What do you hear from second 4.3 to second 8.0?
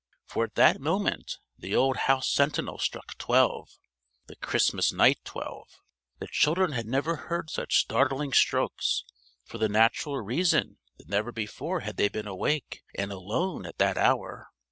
Christmas Night Twelve. The children had never heard such